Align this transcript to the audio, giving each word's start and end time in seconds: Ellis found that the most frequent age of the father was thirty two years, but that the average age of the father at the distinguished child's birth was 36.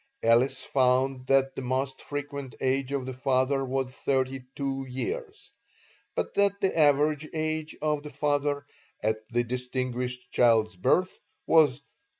Ellis 0.23 0.63
found 0.63 1.27
that 1.27 1.55
the 1.55 1.61
most 1.61 2.01
frequent 2.01 2.55
age 2.59 2.91
of 2.91 3.05
the 3.05 3.13
father 3.13 3.63
was 3.63 3.91
thirty 3.91 4.43
two 4.55 4.83
years, 4.89 5.51
but 6.15 6.33
that 6.33 6.59
the 6.59 6.75
average 6.75 7.29
age 7.35 7.77
of 7.83 8.01
the 8.01 8.09
father 8.09 8.65
at 9.03 9.17
the 9.29 9.43
distinguished 9.43 10.31
child's 10.31 10.75
birth 10.75 11.19
was 11.45 11.69
36. 11.81 11.85